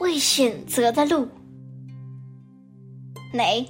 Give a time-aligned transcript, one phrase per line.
[0.00, 1.26] 未选择的路。
[3.32, 3.68] 美，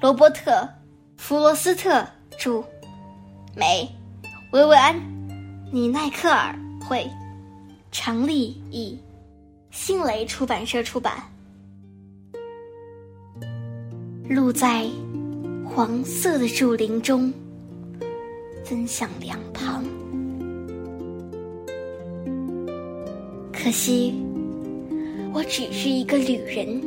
[0.00, 0.50] 罗伯特·
[1.16, 2.06] 弗罗斯特
[2.38, 2.62] 著，
[3.56, 3.88] 美，
[4.52, 4.94] 维维安·
[5.72, 7.08] 尼奈克尔绘，
[7.90, 8.98] 常丽译，
[9.70, 11.22] 新蕾出版社出版。
[14.28, 14.86] 路在
[15.64, 17.32] 黄色的树林中，
[18.64, 19.82] 分向两旁。
[23.52, 24.14] 可惜，
[25.32, 26.80] 我只是一个旅人，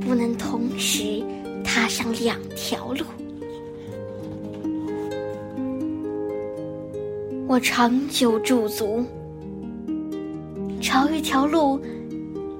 [0.00, 1.22] 不能同时
[1.62, 3.04] 踏上两条路。
[7.46, 9.04] 我长久驻足，
[10.80, 11.80] 朝一条路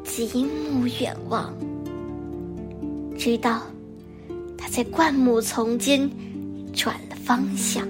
[0.04, 1.52] 极目远望。
[3.16, 3.62] 直到
[4.58, 6.08] 他在灌木丛间
[6.72, 7.88] 转了方向，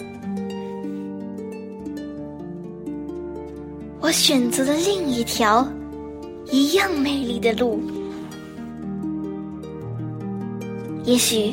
[4.00, 5.66] 我选择了另一条
[6.50, 7.80] 一样美丽的路。
[11.04, 11.52] 也许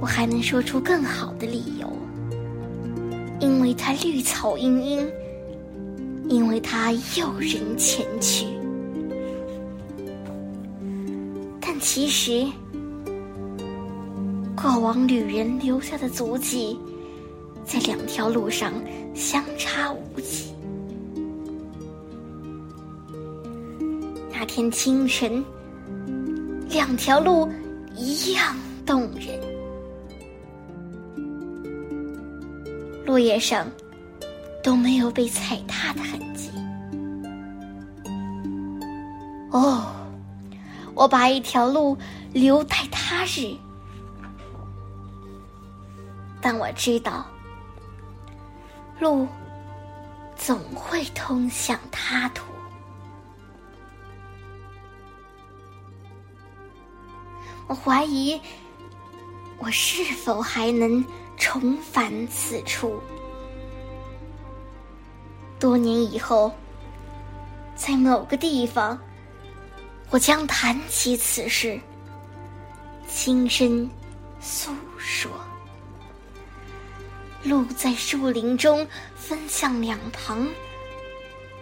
[0.00, 1.90] 我还能说出更好的理由，
[3.40, 5.10] 因为它绿草茵茵，
[6.28, 8.46] 因为它诱人前去。
[11.60, 12.46] 但其实，
[14.56, 16.78] 过往旅人留下的足迹，
[17.64, 18.72] 在两条路上
[19.14, 20.52] 相差无几。
[24.40, 25.44] 那天清晨，
[26.70, 27.50] 两条路
[27.96, 29.36] 一样动人，
[33.04, 33.68] 落叶上
[34.62, 36.52] 都没有被踩踏的痕迹。
[39.50, 39.92] 哦。
[40.94, 41.98] 我把一条路
[42.32, 43.56] 留待他日，
[46.40, 47.26] 但我知道，
[49.00, 49.26] 路
[50.36, 52.44] 总会通向他途。
[57.68, 58.40] 我怀疑，
[59.58, 61.04] 我是否还能
[61.36, 62.98] 重返此处？
[65.60, 66.50] 多年以后，
[67.76, 68.98] 在某个地方。
[70.10, 71.78] 我将谈起此事，
[73.06, 73.88] 轻声
[74.40, 75.30] 诉说。
[77.44, 80.48] 路在树林中分向两旁，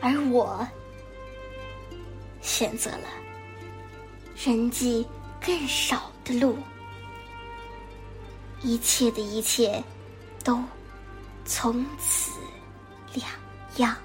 [0.01, 0.65] 而我
[2.41, 3.09] 选择了
[4.37, 5.05] 人迹
[5.41, 6.59] 更少的路。
[8.63, 9.83] 一切的一切，
[10.43, 10.59] 都
[11.45, 12.33] 从此
[13.15, 13.29] 两
[13.77, 13.97] 样。